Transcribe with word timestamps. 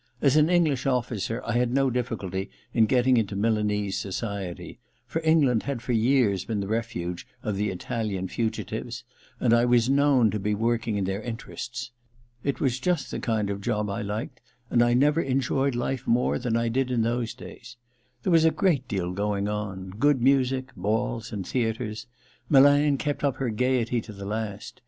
As 0.19 0.35
an 0.35 0.49
English 0.49 0.87
officer 0.87 1.43
I 1.45 1.51
had 1.59 1.71
no 1.71 1.91
difficulty 1.91 2.49
in 2.73 2.87
getting 2.87 3.17
into 3.17 3.35
Milanese 3.35 3.99
society, 3.99 4.79
for 5.05 5.21
England 5.23 5.61
had 5.61 5.83
for 5.83 5.91
years 5.91 6.43
been 6.43 6.59
the 6.59 6.65
refuge 6.67 7.27
of 7.43 7.55
the 7.55 7.69
Italian 7.69 8.27
fugitives, 8.27 9.03
and 9.39 9.53
I 9.53 9.63
was 9.65 9.91
known 9.91 10.31
to 10.31 10.39
be 10.39 10.55
working 10.55 10.95
in 10.95 11.03
their 11.05 11.19
in 11.21 11.37
terests. 11.37 11.91
It 12.43 12.59
was 12.59 12.79
just 12.79 13.11
the 13.11 13.19
kind 13.19 13.51
of 13.51 13.61
job 13.61 13.91
I 13.91 14.01
liked, 14.01 14.41
and 14.71 14.81
I 14.81 14.95
never 14.95 15.21
enjoyed 15.21 15.75
life 15.75 16.07
more 16.07 16.39
than 16.39 16.57
I 16.57 16.67
did 16.67 16.89
in 16.89 17.03
those 17.03 17.35
days. 17.35 17.77
There 18.23 18.31
was 18.31 18.43
a 18.43 18.49
great 18.49 18.87
deal 18.87 19.11
going 19.11 19.47
on— 19.47 19.89
good 19.99 20.19
music, 20.19 20.73
balls 20.75 21.31
and 21.31 21.45
theatres. 21.45 22.07
Milan 22.49 22.97
kept 22.97 23.23
up 23.23 23.35
her 23.35 23.51
gaiety 23.51 24.01
to 24.01 24.13
the 24.13 24.25
last. 24.25 24.79